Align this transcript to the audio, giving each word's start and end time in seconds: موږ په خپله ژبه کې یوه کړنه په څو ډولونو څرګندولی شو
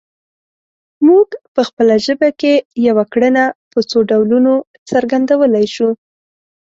موږ 1.07 1.27
په 1.53 1.61
خپله 1.67 1.95
ژبه 2.05 2.29
کې 2.39 2.53
یوه 2.87 3.03
کړنه 3.13 3.43
په 3.71 3.79
څو 3.89 3.97
ډولونو 4.09 4.53
څرګندولی 4.89 5.65
شو 5.75 5.89